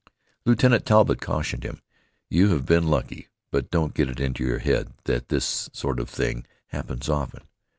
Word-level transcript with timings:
Lieutenant 0.47 0.83
Talbott 0.83 1.21
cautioned 1.21 1.63
him. 1.63 1.79
"You 2.27 2.47
have 2.53 2.65
been 2.65 2.87
lucky, 2.87 3.27
but 3.51 3.69
don't 3.69 3.93
get 3.93 4.09
it 4.09 4.19
into 4.19 4.43
your 4.43 4.57
head 4.57 4.93
that 5.03 5.29
this 5.29 5.69
sort 5.73 5.99
of 5.99 6.09
thing 6.09 6.47
happens 6.69 7.07
often. 7.07 7.43